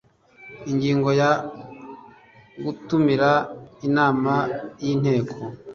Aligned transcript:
Ingingo 0.71 1.09
ya 1.19 1.31
gutumira 2.63 3.29
inama 3.87 4.33
y 4.83 4.85
inteko 4.93 5.35